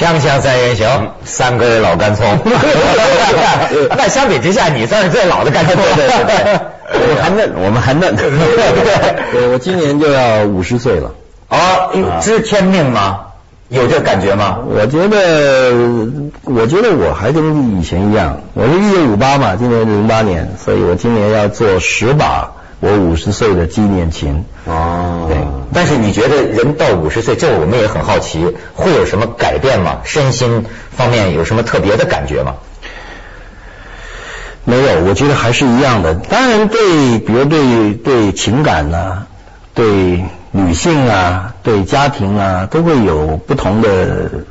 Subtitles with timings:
[0.00, 2.26] 锵锵三人行，三根老干葱。
[3.98, 5.76] 那相比之下，你算是最老的干葱。
[5.76, 6.60] 对对对，
[6.92, 8.16] 我还嫩，我们还嫩。
[8.16, 11.12] 对，我今年就要五十岁了。
[11.50, 11.90] 哦，
[12.22, 13.26] 知天命吗？
[13.68, 14.60] 有这感觉吗？
[14.66, 15.70] 我觉得，
[16.44, 18.40] 我觉得我还跟以前一样。
[18.54, 24.44] 我是一九五八嘛，今年零八年，所以我今年要做十把我五十岁的纪念琴。
[24.66, 25.38] 哦，对。
[25.72, 28.44] 但是你觉得人到五十岁，这我们也很好奇，
[28.74, 30.00] 会有什么改变吗？
[30.04, 30.64] 身心
[30.96, 32.54] 方面有什么特别的感觉吗？
[34.64, 36.14] 没有，我觉得还是一样的。
[36.14, 39.26] 当然，对，比如对对情感呢，
[39.74, 40.24] 对。
[40.52, 44.44] 女性啊，对家庭啊，都会有不同的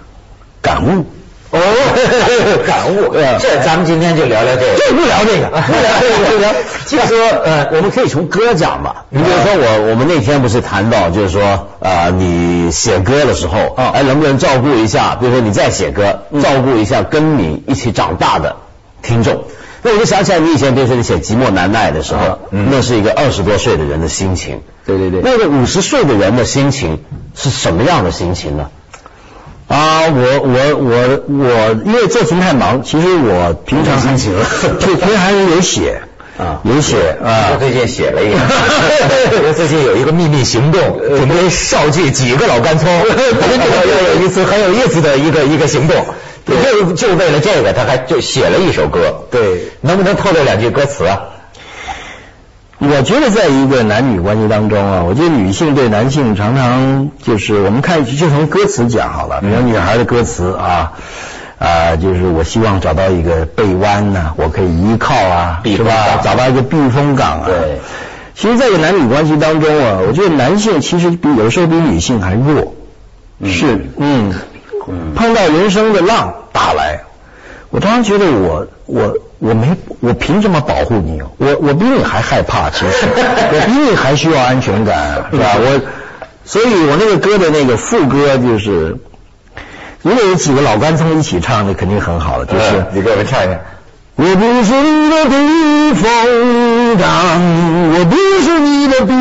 [0.62, 1.06] 感悟。
[1.52, 1.60] 哦，
[2.68, 3.14] 感悟。
[3.40, 4.76] 这咱们今天就聊聊这个。
[4.78, 6.54] 就不聊这个， 不聊这个，不聊。
[6.86, 9.06] 就说呃，我们可以从歌讲吧。
[9.10, 15.16] 你比如说我，我们那天不是谈到，就是说啊，你写歌的时候，哎，能不能照顾一下？
[15.16, 18.58] 比如说你在写歌，照顾一下跟你一起长大的
[19.02, 19.44] 听众。
[19.82, 24.62] 那我就想起来，你以前比如说你写《寂寞难耐》的时候，那是一个二十多岁的人的心情。
[24.86, 27.02] 对对对，那个五十岁的人的心情
[27.34, 28.70] 是什么样的心情呢？
[29.70, 34.34] 啊，我我我我，因为做琴太忙，其实我平常心情，
[34.82, 36.02] 平平常还是有写
[36.40, 37.56] 啊，有写啊。
[37.60, 38.40] 最近写了一个，
[39.48, 40.82] 我最近有一个秘密行动，
[41.16, 46.04] 准备少记几个老干葱， 有有一次很有意思的一个一个行动，
[46.48, 49.26] 就就为了这个，他还就写了一首歌。
[49.30, 51.22] 对，能不能透露两句歌词啊？
[52.82, 60.94] 我觉得在一个男女关系当中啊，我觉得女性对男性常常就是我们看就从歌词讲好了，比如女孩的歌词啊
[61.60, 66.22] 啊，就是我希望找到一个臂弯呐，我可以依靠啊，是吧？
[66.24, 67.44] 找到一个避风港啊。
[67.48, 67.80] 对。
[68.34, 72.76] 其实，在一个男女关系当中啊，我觉得男性其实比有时候比女性还弱。
[73.44, 73.88] 是。
[73.98, 74.34] 嗯。
[75.16, 77.02] 碰到人生的浪打来，
[77.72, 79.18] 我常常觉得我我。
[79.40, 81.22] 我没，我凭什么保护你？
[81.38, 85.56] 我我比你还害怕，其实我比你还需要安全感，是吧？
[85.56, 85.82] 我，
[86.44, 88.98] 所以我那个歌的那个副歌就是，
[90.02, 92.46] 如果有几个老干葱一起唱，那肯定很好了。
[92.46, 93.60] 就是你给我们唱一下。
[94.22, 97.42] 我不是你的避风港，
[97.94, 99.14] 我不是你的避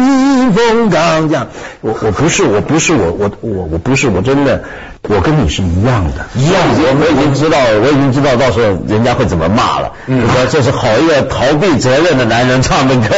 [0.56, 1.28] 风港。
[1.28, 1.46] 这样，
[1.82, 4.64] 我我不是，我不是，我我我我不是，我真的，
[5.02, 6.54] 我跟你是一样的，一样。
[6.66, 9.92] 我我已经知道，我已经知道到时候人家会怎么骂了。
[10.08, 13.14] 嗯，说这是好一个逃避责任的男人唱的歌，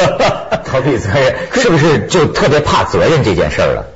[0.71, 3.87] 逃避责任，是不是就特别怕责任这件事儿了？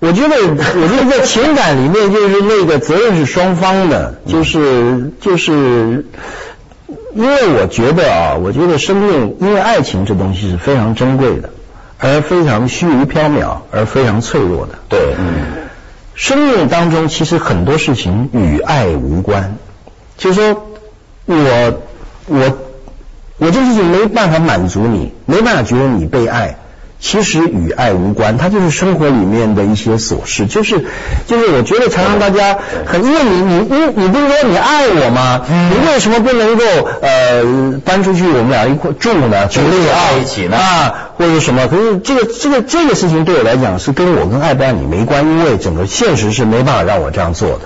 [0.00, 6.06] 我觉得，我觉得在情感里面，就是那个责任是双方的，就是就是，
[7.14, 11.50] 因为我觉得啊，我觉得生命，因为爱情这东西是非常珍贵的，
[11.98, 14.74] 而非常虚无缥缈，而非常脆弱的。
[14.88, 15.66] 对，嗯，
[16.14, 19.56] 生命当中其实很多事情与爱无关，
[20.16, 20.68] 就是说
[21.26, 21.82] 我
[22.26, 22.58] 我
[23.38, 26.56] 我这事情没办法满足你，没办法觉得你被爱。
[27.00, 30.84] 其实与爱无关，它就是生活里面的一些琐事，就是
[31.26, 35.42] 就是我觉得常常大家很，因为你你你你不是说你爱我吗？
[35.48, 36.64] 你为什么不能够
[37.00, 39.46] 呃搬出去我们俩一块住呢？
[39.46, 40.56] 举例在一起呢？
[40.56, 41.66] 啊，或者什么？
[41.66, 47.60] 可是这个这个这个事情对我来讲是跟我跟爱不爱你没关，因为整个现实是没办法让我这样做的。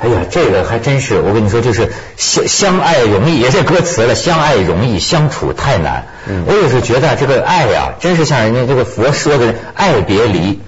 [0.00, 6.08] 哎呀，这个还真是，我跟你说，就是相相爱容易，也是歌词了，相爱容易相处太难。
[6.46, 10.60] 我有时候觉得这个爱呀，真是像人家这个佛说的“爱别离”，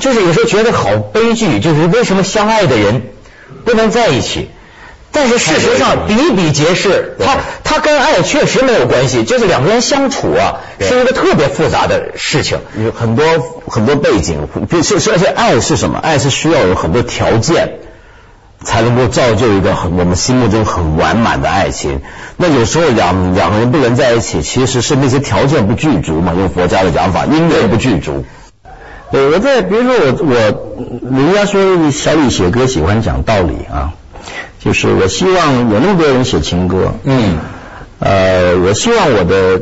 [0.00, 3.02] 就是有时候觉得好悲剧，就是为什么相爱的人
[3.64, 4.50] 不能在一起？
[5.14, 13.24] 但是事实上比比皆是，他他跟爱确实没有关系，就是两个人相处啊，是一个特别复杂的事情，有很多
[13.66, 14.46] 很多背景，
[14.82, 15.98] 是是而且爱是什么？
[15.98, 17.78] 爱是需要有很多条件。
[18.64, 22.00] 才能够造就一个很我们心目中很完满的爱情。
[22.38, 26.32] 那有时候两两个人不能在一起，其实是那些条件不具足嘛。
[26.32, 28.24] 用佛家的讲法，因缘不具足。
[29.10, 30.34] 对，我在比如说我我
[31.14, 33.92] 人家说小李写歌喜欢讲道理啊，
[34.64, 37.36] 就是我希望有那么多人写情歌，嗯，
[37.98, 39.60] 呃，我希望我的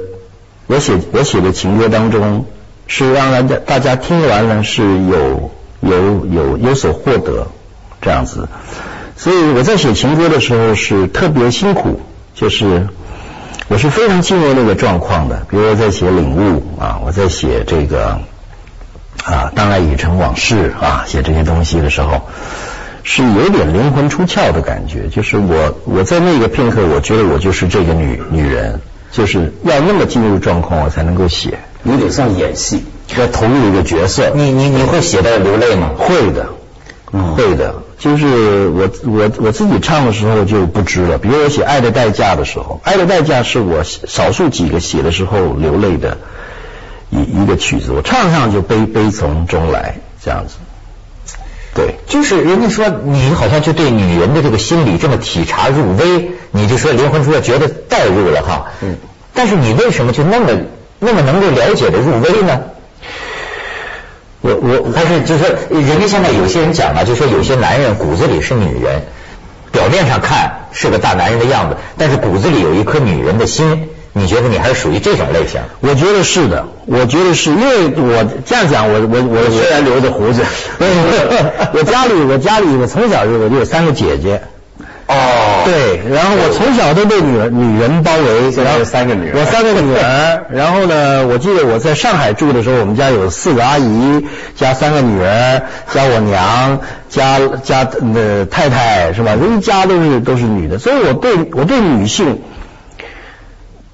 [0.68, 2.46] 我写我写的情歌当中
[2.86, 5.50] 是让大家大家听完了是有
[5.80, 7.48] 有有有所获得
[8.00, 8.48] 这样子。
[9.16, 12.00] 所以我在写情歌的时候是特别辛苦，
[12.34, 12.88] 就是
[13.68, 15.46] 我是非常进入那个状况的。
[15.50, 18.20] 比如我在写领悟啊，我在写这个
[19.24, 22.22] 啊，当爱已成往事啊，写这些东西的时候，
[23.02, 25.08] 是有点灵魂出窍的感觉。
[25.08, 31.58] 就是我我在那个片刻，我觉得我就是这个女女人，就是要那么进入状况，我才能够写。
[31.84, 32.84] 有点像演戏，
[33.18, 34.30] 要投入一个角色。
[34.34, 35.90] 你你你会写到流泪吗？
[35.96, 36.48] 会的。
[37.36, 41.18] 会的，就是我我我自己唱的时候就不知了。
[41.18, 46.16] 比如我写《爱的代价》的时候，《爱的代价》是我少数几个写的时候流泪的
[47.10, 50.54] 一一个曲子，我唱上就悲悲从中来这样子。
[51.74, 58.66] 对，就是人家说你好像就对女人的这个心理这么体察入微，你就说离婚书觉得代入了哈。
[58.82, 58.96] 嗯。
[59.32, 60.50] 但是你为什么就那么
[60.98, 62.60] 那么能够了解的入微呢？
[64.42, 69.02] 我我还是就是说，人家现在有些人讲啊，就说有些男人骨子里是女人，
[69.70, 73.88] 表面上看是个大男人的样子，但是骨子里有一颗女人的心。
[74.14, 75.60] 你觉得你还是属于这种类型？
[75.80, 80.42] 我觉得是的，我觉得是因为我这样讲，我我我虽然留着胡子，
[81.72, 84.42] 我家里我家里我从小就我就有三个姐姐。
[85.08, 94.24] 哦，对，然后我从小都被女女人包围，然后三个女儿，我三个女儿， 然后呢，我记得我在上海住的时候，我们家有四个阿姨
[94.56, 95.62] 加三个女儿
[95.92, 96.80] 加我娘
[97.10, 99.32] 加加呃太太是吧？
[99.34, 102.40] 一家都是都是女的，所以我对我对女性，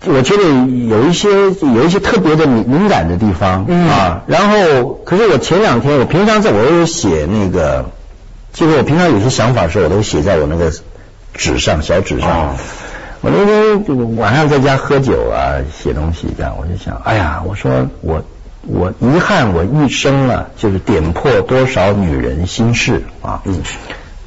[0.06, 4.22] 我觉得有一些有一些特别的敏敏感的地方啊。
[4.26, 7.86] 然后，可是我前两天我平常在我有写那个，
[8.52, 10.72] 就是我平常有些想法的时候，我都写在我那个。
[11.34, 12.56] 纸上小纸上，
[13.20, 18.24] 我那天晚上在家喝酒啊，写东西这样，我就想，哎呀，我说我
[18.66, 23.60] 我遗憾我一生啊，就是点破多少女人心事啊，嗯，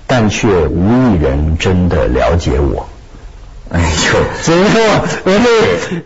[0.08, 2.88] 但却无一人真的了解我。
[3.74, 5.32] 哎呦， 所以我我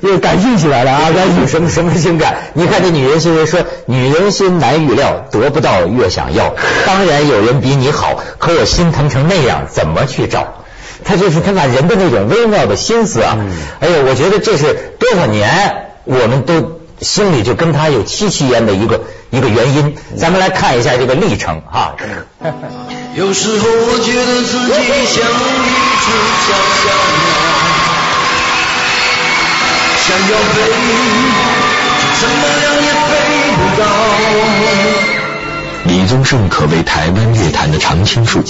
[0.01, 2.35] 就就感性起来了啊，感性什么什么性感？
[2.53, 6.53] 你看这女人心说，女人心难预料，得不到越想要。
[6.85, 10.63] 当然有人比你好，可我心疼成那样，怎么去找？
[11.03, 13.37] 他就是他把人的那种微妙的心思啊，
[13.79, 19.95] 哎呦，我觉得这是多少年我们都心里就跟他有戚戚焉的一个一个原因。
[20.17, 21.95] 咱们来看一下这个历程哈。
[23.15, 25.65] 有时候我觉得自己像一
[26.03, 26.11] 只
[26.45, 26.85] 小小
[27.25, 27.54] 鸟，
[30.05, 30.61] 想要飞，
[32.21, 33.09] 怎么样也飞
[33.55, 33.83] 不到。
[35.85, 38.43] 李宗盛可谓台湾乐坛的常青树，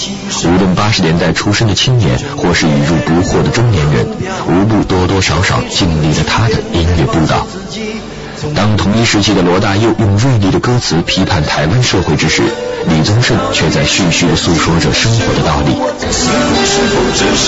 [0.44, 4.06] 无论八十年代出生的青年，或是已入不惑的中年人，
[4.50, 7.48] 无不多多少少经历了他的音乐步道。
[8.54, 12.44] 当同一时期的罗大佑用锐利的歌词批判台湾社会之时，
[12.90, 15.72] 李宗盛却在絮絮地诉说着生活的道理。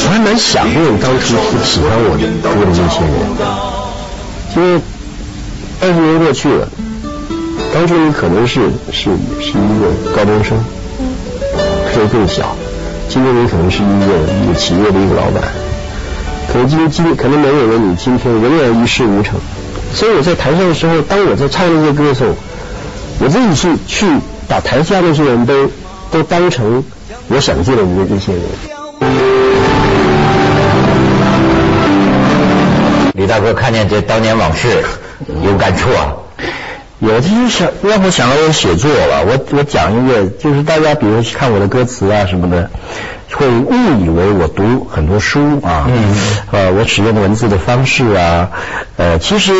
[0.05, 3.11] 我还蛮想念当初喜欢我的歌的那些人，
[4.57, 4.81] 因为
[5.81, 6.67] 二十年过去了。
[7.73, 8.61] 当初你可能是
[8.91, 10.57] 是是一个高中生，
[11.93, 12.43] 可能更小；
[13.07, 14.05] 今天你可能是一个
[14.43, 15.43] 一个企业的一个老板，
[16.51, 19.35] 可能今天今天可能没有了你今天仍然一事无成。
[19.93, 22.31] 所以我在台上的时候，当我在唱那些歌的时候，
[23.19, 24.07] 我自己去去
[24.47, 25.69] 把台下那些人都
[26.09, 26.83] 都当成
[27.27, 28.41] 我想见的那那些人。
[33.17, 34.83] 李大哥看见这当年往事，
[35.43, 36.13] 有感触啊。
[36.99, 39.25] 有这些想让我想到我写作了。
[39.25, 42.69] 我我讲一个，就是大家比如看我的歌词啊什么的，
[43.31, 43.73] 会误
[44.05, 46.15] 以为我读很多书啊，嗯，
[46.51, 48.51] 呃，我使用文字的方式啊，
[48.97, 49.51] 呃，其实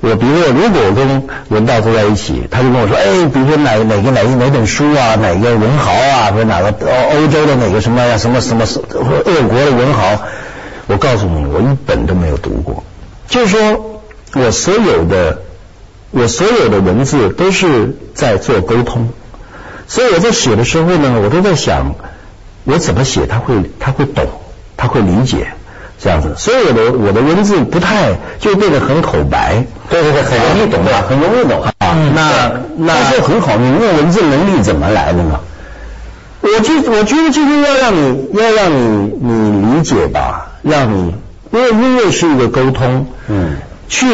[0.00, 10.22] 我比如说，如果我跟文道坐在一起，他就跟我说，哎，比如说哪哪个哪哪本书啊，哪个文豪啊，或者哪个欧欧洲的哪个什么呀，什么什么俄国的文豪，
[10.86, 12.82] 我告诉你，我一本都没有读过，
[13.28, 14.00] 就是说
[14.34, 15.42] 我所有的。
[16.14, 19.08] 我所有的文字都是在做沟通，
[19.88, 21.94] 所以我在写的时候呢，我都在想，
[22.64, 24.26] 我怎么写他会他会懂，
[24.76, 25.46] 他会理解
[25.98, 26.34] 这样子。
[26.36, 31.72] 所以我的我的文字不太就变得很口白，对对对，很容易懂的，很容易懂啊。
[32.14, 35.40] 那那就很好，你那文字能力怎么来的呢？
[36.42, 41.14] 我就我觉得就是要让你要让你你理解吧，让你
[41.52, 43.56] 因为音乐是一个沟通，嗯。
[43.88, 44.06] 去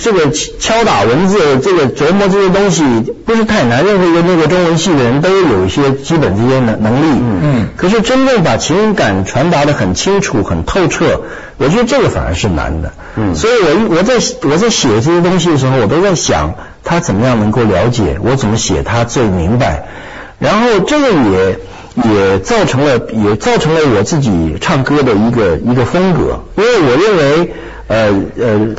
[0.00, 2.82] 这个敲打文字，这个琢磨这些东西
[3.26, 3.84] 不是太难。
[3.84, 7.20] 任何一个那个中文系的人都有一些基本这些能能力。
[7.42, 7.68] 嗯。
[7.76, 11.20] 可是真正把情感传达的很清楚、很透彻，
[11.58, 12.94] 我觉得这个反而是难的。
[13.16, 13.34] 嗯。
[13.34, 14.14] 所以我我在
[14.48, 19.86] 我在写这些东西的时候，我都在想他怎么样能够了解我怎么写他最明白。
[20.38, 21.58] 然后这个也
[22.04, 27.54] 也造成了也造成了我自己唱歌的一个一个风格，因为我认为。
[27.88, 28.74] 呃呃，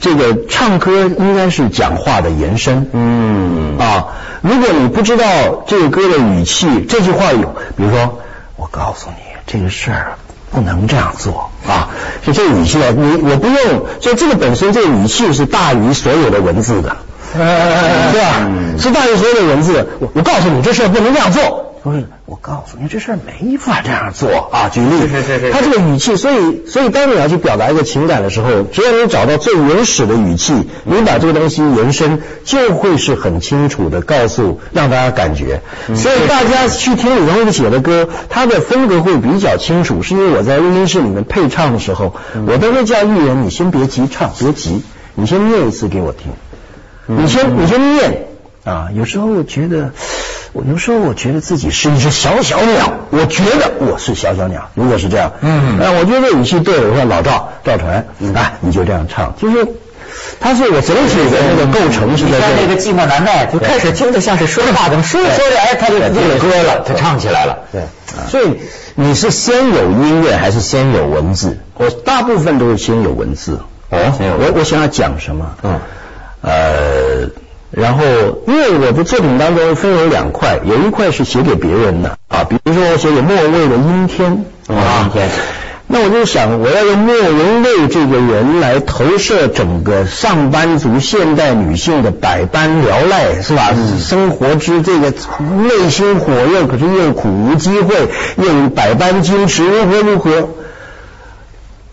[0.00, 2.88] 这个唱歌应该是讲话的延伸。
[2.94, 4.06] 嗯啊，
[4.40, 5.26] 如果你不知道
[5.66, 8.18] 这个歌的语气，这句话有，比如说，
[8.56, 10.14] 我告诉你这个事儿
[10.50, 11.90] 不能这样做啊，
[12.26, 16.96] 就这个语气啊，你我不用，就这个本身这个语气是大于所有的文字的，
[17.36, 18.48] 对吧？
[18.78, 19.86] 是大于所有的文字。
[20.00, 21.65] 我我告诉你这事儿不能这样做。
[21.86, 24.68] 都是我告诉你，这事儿没法这样做啊。
[24.68, 30.52] 举例，是是是，他这个语气，所以所以当你要去表达一个情感的时候，只要你找到最原始的语气，
[30.82, 35.60] 你把这个东西延伸，就会是很清楚的告诉让大家感觉。
[35.94, 42.16] 所以大家去听李宗盛写的歌，他的风格会比较清楚，是因为我在录音室里面配唱的时候，
[42.48, 44.82] 我都会叫艺人，你先别急唱，别急，
[45.14, 46.32] 你先念一次给我听，
[47.06, 48.26] 你先你先念
[48.64, 48.88] 啊。
[48.92, 49.92] 有时候我觉得。
[50.56, 54.70] 我有时候我觉得自己是一只小小鸟，我觉得我是小小鸟。
[54.72, 56.88] 如果是这样，嗯，那我觉得语气对了。
[56.88, 59.66] 我说老赵赵传，啊，你就这样唱，就是
[60.40, 62.46] 他是我整体的那个构成是在这。
[62.62, 67.58] 那个寂寞难耐，就开始听着像是说话，怎么说着说着，哎，他就这个歌了，他唱起来了。
[67.70, 67.82] 对，
[68.30, 68.58] 所以
[68.94, 71.58] 你是先有音乐还是先有文字？
[71.74, 73.60] 我大部分都是先有文字。
[73.90, 75.54] 哦，我我想要讲什么？
[75.62, 75.80] 嗯，
[76.40, 77.30] 呃。
[77.70, 78.04] 然后，
[78.46, 84.44] 因为我的作品当中分为两块，有一块是写给别人的啊，比如说我写给莫文蔚的《阴天》
[84.74, 85.10] 啊，
[85.88, 93.70] 那我就想我要用莫文蔚这个人来投射整个上班族现代女性的百般聊赖，是吧？
[94.00, 100.48] 生活之这个内心火热，可是又苦无机会，又百般矜持，如何如何？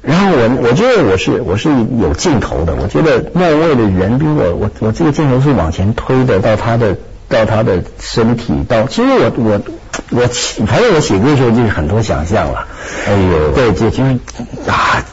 [0.03, 1.69] 然后我我觉得我是我是
[1.99, 6.97] 有镜头的，我觉得莫文蔚的人比我我我这个镜头是往前推的，到他的
[7.29, 9.61] 到他的身体，到其实我我
[10.11, 10.27] 我
[10.67, 12.67] 反正我写歌的时候就是很多想象了，
[13.07, 14.11] 哎呦，对，就就是
[14.67, 15.03] 啊，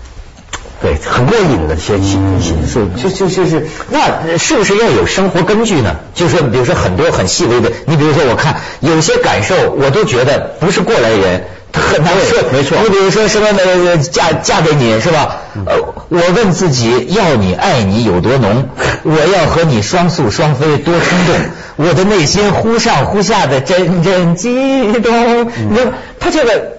[0.82, 5.96] 对，很过瘾的些形形式，就就就是那是不是要有生活根据呢？
[6.14, 11.44] 就是比如说很多很细微的，你比如说我看有些感受，我都觉得不是过来人。
[11.72, 12.76] 很难受，没错。
[12.82, 15.36] 你比如说什么呃嫁嫁给你是吧？
[15.66, 15.76] 呃，
[16.08, 18.68] 我问自己，要你爱你有多浓？
[19.04, 21.36] 我要和你双宿双飞多冲动？
[21.86, 24.50] 我的内心忽上忽下的阵阵激
[24.94, 25.44] 动。
[25.70, 26.72] 你说他这个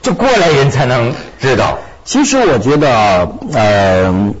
[0.00, 1.78] 就过来人才能知道。
[2.10, 4.34] 其实我觉得呃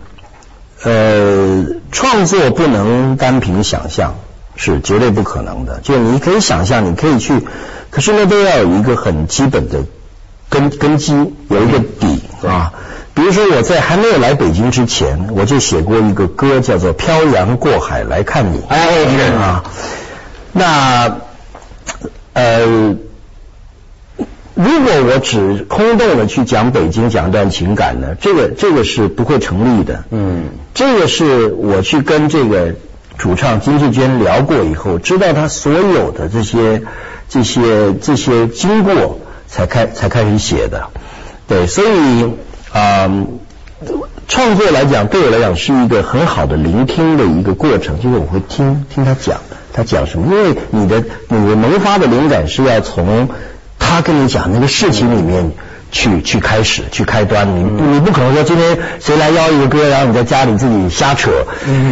[0.82, 4.16] 呃，创作不能单凭想象，
[4.56, 5.78] 是绝对不可能的。
[5.78, 7.46] 就你可以想象，你可以去。
[7.90, 9.84] 可是那，都要有一个很基本的
[10.48, 11.14] 根根基，
[11.48, 12.72] 有一个底啊。
[13.14, 18.58] 比如说我在还没有来北京之前，我就写过一个歌，叫做《漂洋过海来看你》。
[18.68, 19.62] 哎，啊，
[20.50, 21.18] 那
[22.32, 22.96] 呃，
[24.62, 30.04] 如果我只空洞的去讲北京，讲段情感呢，这个这个是不会成立的。
[30.10, 32.74] 嗯，这个是我去跟这个
[33.18, 36.82] 主唱金志娟聊过以后，知道他所有的这些。
[37.32, 40.88] 这些这些经过才开才开始写的，
[41.46, 42.24] 对，所以
[42.72, 43.08] 啊，
[44.26, 49.38] 创作来讲对我来讲是一个很好的聆听的一个过程，就是我会听听他讲，
[49.72, 53.28] 他讲什么，因为你的你的萌发的灵感是要从
[53.90, 55.52] 他跟你讲那个事情里面
[55.90, 61.30] 去去开始去开端，你你不可能说今天谁来邀一个歌，然后你在家里自己瞎扯，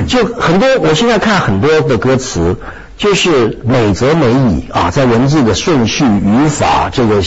[0.06, 2.56] 就很多我现在看很多的歌词。
[2.96, 7.22] 就是美则美矣啊，在文字的顺序、语法、这个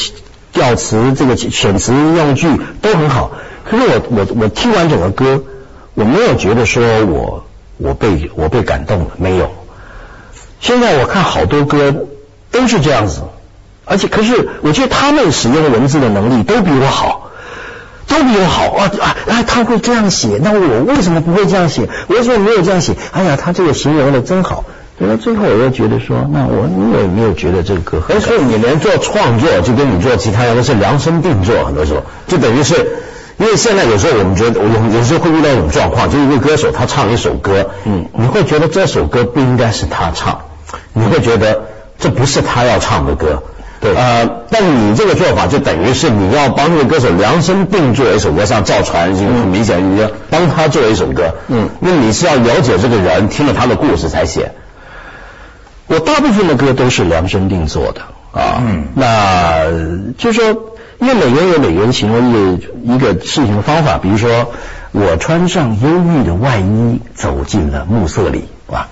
[0.51, 3.32] 调词、这个选词用句都很好。
[3.63, 5.42] 可是我我我听完整个歌，
[5.94, 7.46] 我没有觉得说我
[7.78, 9.50] 我被我被感动了，没有。
[10.60, 11.96] 现在我看好多歌
[12.51, 13.22] 都是这样子，
[13.91, 17.29] 而且可是我觉得他们使用文字的能力都比我好，
[18.07, 18.91] 都比我好啊
[19.27, 19.43] 啊！
[19.45, 21.89] 他会这样写，那我为什么不会这样写？
[22.07, 22.95] 我为什么没有这样写？
[23.12, 24.63] 哎呀，他这个形容的真好。
[25.03, 28.19] 那最后我又觉得说，那我你有没有觉得这个歌？
[28.19, 32.75] 所以你连做创作就跟你做其他都是量身定做，很多时候就等于是，
[33.38, 40.41] 因为现在有时候我们觉得，有有时候会遇到一种状况，就一个歌手他唱一首歌，嗯，你会觉得这首歌不应该是他唱，
[40.93, 41.63] 你会觉得
[41.98, 43.41] 这不是他要唱的歌，
[43.82, 54.52] 对，呃，但你这个做法就等于是你要帮这个歌手量身定做一首歌，像赵传，就很明显你要帮他做一首歌，嗯，那你是要了解这个人，听了他的故事才写。
[55.88, 58.02] 我大部分的歌都是量身定做的。
[58.34, 58.86] 啊，嗯。
[58.96, 59.66] 那
[60.18, 64.54] 就是说，因为每个人有每个人形容一个一个事情的方法，比如说，
[64.94, 68.88] 我穿上忧郁的外衣走进了暮色里，啊，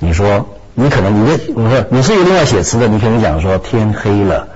[0.00, 4.48] 你说你可能你的 我说你是一个另外写词的，你可能讲说天黑了，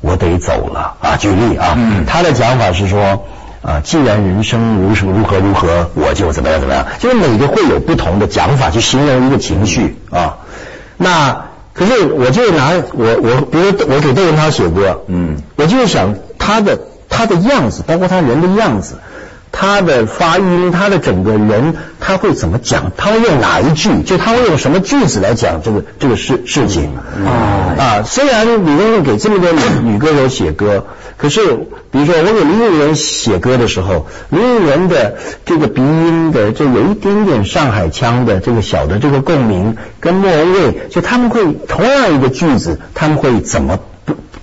[0.00, 0.94] 我得走了。
[1.00, 1.76] 啊，举例啊，
[2.06, 3.24] 他的讲法是说
[3.62, 10.38] 啊，既然人生如如何如何，我就怎么样怎么样，就是每个会有不同的讲法去形容一个情绪啊。
[10.96, 16.78] 那可是我就拿我我比如我给窦文涛写歌，嗯，我就是想他的
[17.08, 18.96] 他的样子，包括他人的样子，
[19.52, 22.92] 他的发音，他的整个人，他会怎么讲？
[22.96, 24.02] 他会用哪一句？
[24.02, 26.90] 就他会用什么句子来讲这个这个事事情？
[27.24, 28.02] 啊啊！
[28.04, 29.60] 虽然李宗盛给这么多女
[29.92, 30.84] 女歌手写歌，
[31.16, 31.40] 可是
[31.90, 43.78] 比如说我给林忆莲写歌的时候，林忆莲的这个鼻音的，这有一点点上海腔的这个小的这个共鸣，跟莫文蔚，就他们会同样一个句子，他们会怎么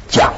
[0.10, 0.34] 讲？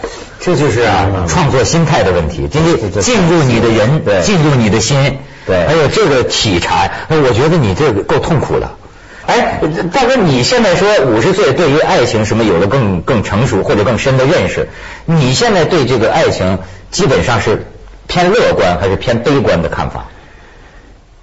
[0.46, 8.70] 这就是啊，创作心态的问题，就是进入你的人，进入你的心，对，还有这个体察，我觉得你这个够痛苦的。
[9.26, 9.60] 哎，
[9.92, 14.70] 大哥，你现在说五十岁对于爱情什么有了更更成熟或者更深的认识，
[15.06, 16.60] 你现在对这个爱情
[16.92, 17.66] 基本上是
[18.06, 20.06] 偏乐观还是偏悲观的看法？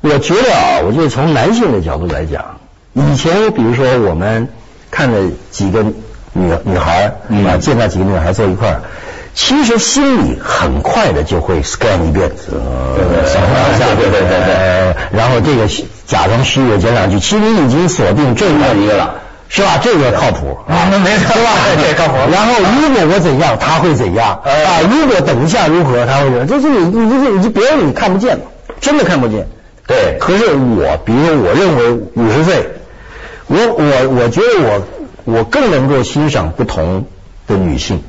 [0.01, 2.59] 我觉得啊，我就从男性的角度来讲，
[2.93, 4.49] 以前比如说我们
[4.91, 5.85] 看了几个
[6.33, 7.15] 女女孩
[7.47, 8.81] 啊，见到几个女孩坐一块儿。
[9.35, 12.31] 其实心里很快的就会 scan 一遍，
[12.95, 15.67] 对对，小一下，对对对对，然后这个
[16.07, 19.15] 假装虚伪讲两句，其实你已经锁定这样一个了，
[19.49, 19.79] 是吧？
[19.83, 21.51] 这个靠谱啊，那没错，是吧？
[21.81, 22.15] 这靠谱。
[22.31, 24.81] 然后如果我怎样，他会怎样啊？
[24.91, 26.47] 如果等一下如何，他会怎样？
[26.47, 28.39] 就是你你就是你别人你看不见
[28.81, 29.49] 真的看不见。
[29.87, 30.19] 对。
[30.21, 32.69] 可是我，比如说，我认为五十岁，
[33.47, 34.83] 我我我觉得我
[35.25, 37.07] 我更能够欣赏不同
[37.47, 38.03] 的女性。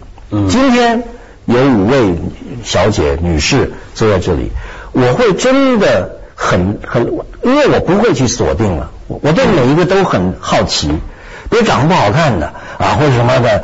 [0.50, 1.04] 今天
[1.46, 2.16] 有五位
[2.64, 4.52] 小姐、女士坐在这里，
[4.94, 7.06] 我会真的很很，
[7.44, 10.88] 因为我不会去锁定了，我对每一个都很好奇，
[11.50, 13.64] 比如长得不好看的啊，或者什么的，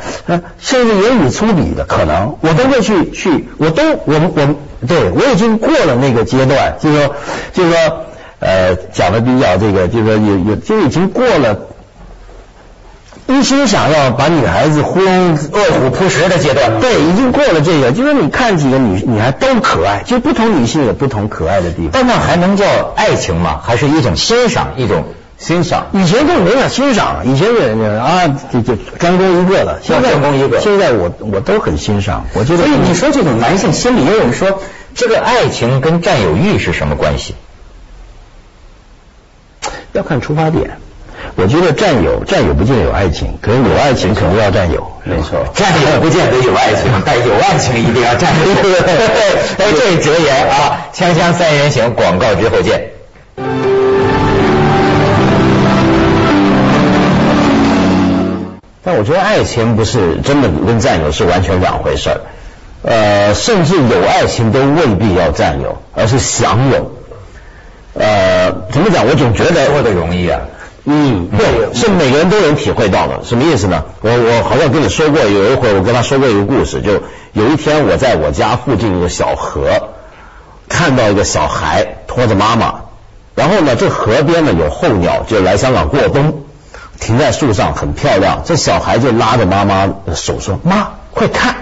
[0.58, 7.14] 甚至言语粗鄙的，可能我都会去去，我都我们我对我已经过了那个阶段，就是说
[7.52, 8.04] 就是说
[8.40, 11.58] 呃讲的比较这个，就是说有有就已经过了。
[13.30, 17.92] 一心想要把女孩子轰饿虎扑食的阶段，对，已经过了这个。
[17.92, 21.90] 就是你看几个女女孩都可爱，就不同女性有不同可爱的地方。
[21.92, 22.66] 但那还能叫
[22.96, 23.60] 爱情吗？
[23.62, 25.04] 还是一种欣赏，一种
[25.38, 25.86] 欣赏？
[25.92, 29.78] 以前更没法欣赏，以前是啊，就就专攻一个了。
[29.82, 32.26] 现在专攻一个，现在我我都很欣赏。
[32.34, 34.60] 我觉得，所以你说这种男性心理，也有人说
[34.94, 37.34] 这个爱情跟占有欲是什么关系？
[39.92, 40.78] 要看出发点。
[41.42, 44.86] 我觉得占有占有不见得有爱情，可能有爱情可能要占有。
[45.04, 48.52] 没错，占有不见得有爱情，但有爱情一定要占有。
[49.56, 50.88] 哎，这是哲言啊！
[50.92, 52.90] 锵锵三人行，广告之后见。
[58.84, 62.20] 但我觉得爱情不是真的跟占有是完全两回事儿。
[62.82, 66.92] 呃，甚至有爱情都未必要占有，而是享有。
[67.94, 69.06] 呃，怎么讲？
[69.06, 70.40] 我总觉得说的容易啊。
[70.84, 73.20] 嗯，对，是每个人都能体会到的。
[73.24, 73.84] 什么意思呢？
[74.00, 79.90] 我我好像跟你说过，有一回我跟他说过一个故事，就有一天我在我家附近一个小河，
[80.68, 82.80] 看到一个小孩拖着妈妈，
[83.34, 86.44] 然后呢，这河边呢有候鸟，就来香港过冬，
[86.98, 88.42] 停在树上很漂亮。
[88.46, 91.56] 这小孩就拉着妈妈的手说：“妈，快看！”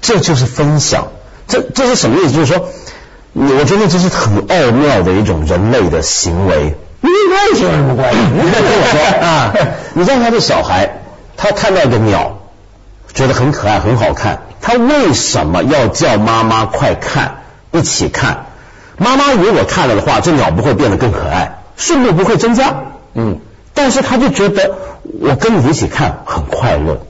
[0.00, 1.08] 这就是分享。
[1.46, 2.32] 这这是什么意思？
[2.32, 2.68] 就是说，
[3.34, 6.74] 我觉得这是很奥妙的一种人类的行为。
[7.00, 8.18] 跟爱情有什么关系？
[8.34, 9.54] 你再跟我说啊！
[9.94, 11.02] 你让他的小孩，
[11.36, 12.38] 他看到一个鸟，
[13.14, 18.46] 觉得很可爱、很好看，他为什么要叫妈妈快看，一起看？
[18.96, 22.74] 妈妈如果看了的话，这鸟不会变得更可爱，数目不会增加。
[23.14, 23.38] 嗯，
[23.74, 24.74] 但是他就觉得
[25.20, 27.02] 我跟你一起看很快乐。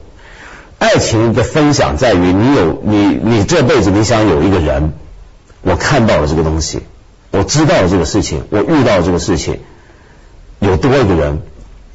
[0.77, 4.93] 爱情的分享在于你有你你这辈子你想有一个人，
[5.61, 6.83] 我看到了这个东西，
[7.31, 9.59] 我知道了这个事情，我遇到了这个事情。
[10.59, 11.41] 有多一个人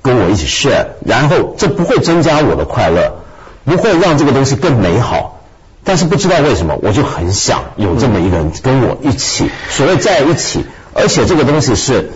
[0.03, 3.23] 跟我一起 share，然后这不会增加我的快乐，
[3.65, 5.41] 不会让这个东西更美好。
[5.87, 10.65] 但是不知道为什么，我就很想有这么一个人跟我一起，所谓在一起。
[10.95, 12.11] 而且这个东西是，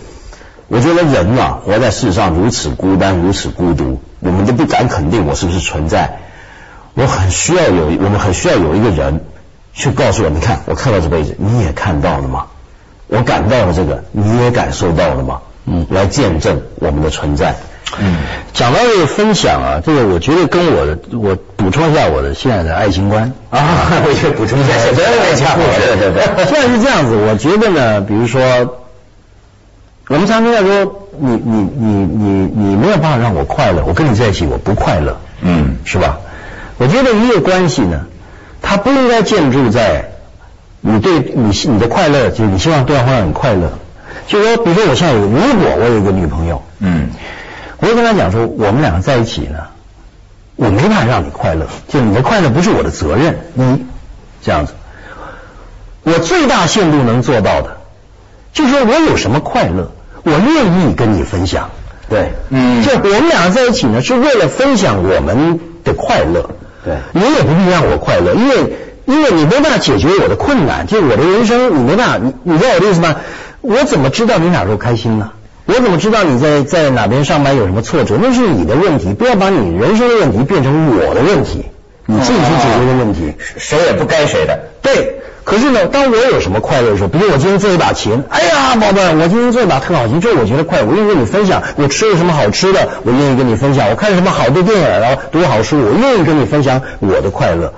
[0.69, 6.17] 我觉得人啊，活在世上如此孤单，如此孤独，我们都不敢肯定我是不是存在。
[6.95, 9.23] 我很需要有，我们很需要有一个人
[9.73, 12.47] 去告诉我，你看，我看到这辈子，你也看到了吗？
[13.07, 15.41] 我感到了这个，你也感受到了吗？
[15.69, 17.55] 嗯，来见证我们的存在。
[17.99, 18.17] 嗯，
[18.53, 23.59] 讲到这个分享啊，这个我觉得跟我的，我补充一下我的现在的爱情观啊，
[24.05, 28.41] 我去补充一下， 对对对对，现在是这样子，我觉得呢，比如说，
[30.07, 36.19] 我们常常在说，你你你你你没有办法让我快乐，我跟你在一起我不快乐，嗯，是吧？
[36.77, 38.05] 我觉得一个关系呢，
[38.61, 40.11] 它不应该建筑在
[40.81, 43.79] 你对你你的快乐，就是你希望对方让你快乐。
[44.29, 47.09] 就说，比如说，我现在有，如果我有一个女朋友，嗯，
[47.79, 49.57] 我就跟她讲说，我们两个在一起呢，
[50.55, 53.85] 我没办法让你快乐，就你的快乐不是我的责任，一
[54.43, 54.73] 这样子，
[56.03, 57.77] 我我最大限度能做到的，
[58.53, 59.91] 就是说我有什么快乐，
[60.23, 61.69] 我愿意跟你分享。
[62.09, 66.49] 对，嗯，就我们两个在一起呢，是为了分享我们的快乐。
[66.83, 68.73] 对，你也不必让我快乐，因为
[69.05, 73.15] 因为你没办法解决我的困难，就我的人生你没办法，你你知道我的意思吗？
[73.61, 75.31] 我怎么知道你哪时候开心呢？
[75.65, 78.17] 我怎么知道你在在哪边上班有什么挫折？
[78.21, 81.65] 那是你的问题，不要把你人生的问题变成我的问题，
[82.05, 84.59] 你自己去解决的问题，谁也不该谁的。
[84.81, 85.15] 对。
[85.43, 91.63] 可是呢，当我有什么快乐的时候，比如我今天做一把琴，哎呀，宝贝儿，我今天做一把特好琴，这我觉得快，我愿意跟你分享。
[91.75, 93.89] 我吃了什么好吃的，我愿意跟你分享。
[93.89, 97.73] 我看了什么好的电影，然后读好书，我愿意跟你分享我的快乐。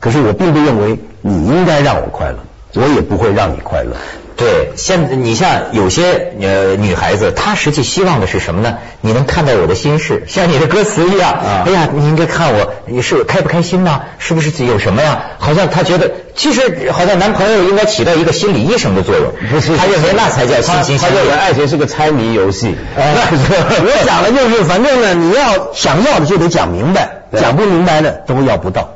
[0.00, 2.36] 可是我并不认为你应该让我快乐，
[2.74, 3.96] 我也不会让你快乐。
[4.36, 8.78] 对，现你像有些呃女孩子，她实际希望的是什么呢？
[9.00, 11.38] 你能看到我的心事，像你的歌词一样。
[11.64, 14.00] 哎呀，你应该看我，你是开不开心呢？
[14.18, 15.22] 是不是有什么呀？
[15.38, 19.32] 好像她觉得，其实好像男朋友应该起到一个心理医生的作用。
[19.50, 21.14] 不是，他认为那才叫心心相印。
[21.14, 22.74] 他认为爱情是个猜谜游戏。
[22.96, 28.93] 我讲的就是，反正呢，你要想要的就得讲明白，讲不明白的都要不到。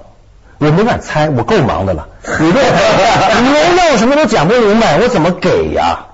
[0.59, 2.09] 我没敢猜，我够忙的了。
[2.41, 6.07] 你问，你让我什么都讲不明白，我怎么给呀？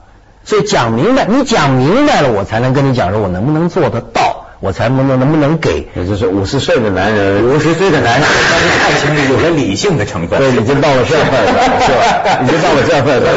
[0.44, 4.22] 所以讲明白，你讲明白了，我才能跟你讲说，我能不能做得到。
[4.64, 5.86] 我才能能能不能给？
[5.94, 11.52] 也就是五十岁的男人，五十岁的男人，但是爱情里有了理性的成分，对，已经到了这份了，
[11.84, 12.40] 是吧？
[12.42, 13.30] 已经到了这份了。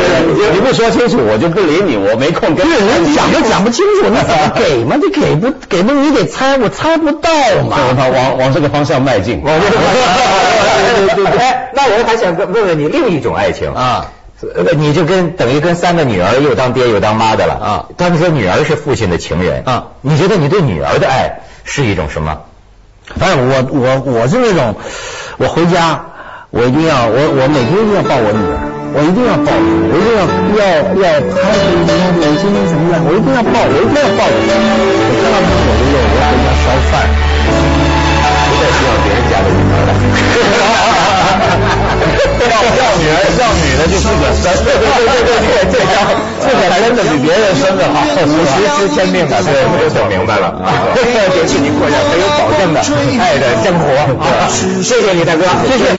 [0.53, 2.71] 你不说清楚，我就不理你，我没空跟你。
[3.05, 4.95] 你讲都讲不清楚，那怎么给 嘛？
[4.95, 5.91] 你给不给不？
[5.91, 7.29] 你得猜，我猜不到
[7.69, 7.75] 嘛。
[7.97, 9.41] 他往往这个方向迈进。
[9.43, 10.05] 往这个方向。
[10.95, 11.39] 对对对。
[11.39, 14.11] 哎，那我还想问问你另一种爱情啊。
[14.41, 17.85] 呃，你就跟等于跟三个女儿又当爹又当妈的了啊！
[17.97, 22.41] 他们说女儿是父亲的情人啊，你觉得你对女儿的爱是一种什么？
[23.17, 24.75] 反正我我我是那种，
[25.37, 26.05] 我回家
[26.51, 28.59] 我一定要我我每天一定要抱我女儿，
[28.93, 30.21] 我一定要抱，我一定要
[30.53, 30.61] 要
[31.01, 31.33] 要拍
[31.73, 33.01] 你，你看你今天怎么样？
[33.07, 34.37] 我一定要抱，我一定要抱你。
[34.37, 37.09] 我看到他我就要我要回家烧饭，
[38.45, 39.89] 不 再需要别人家的女儿了。
[42.07, 46.07] 要要女儿要女的就自个生，对对对对对，这样
[46.39, 51.03] 自个生的比别人生的好，五十知天命的，对，我就想明白了啊，这
[51.35, 52.79] 就是你过上很有保证的
[53.19, 53.85] 爱的生活。
[54.81, 55.95] 谢谢你大哥，谢谢。